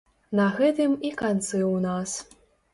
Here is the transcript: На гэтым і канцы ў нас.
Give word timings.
На 0.39 0.47
гэтым 0.55 0.95
і 1.11 1.13
канцы 1.21 1.61
ў 1.73 1.77
нас. 1.87 2.19